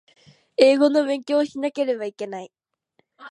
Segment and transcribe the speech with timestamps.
[0.57, 2.51] 英語の勉強をしなければいけない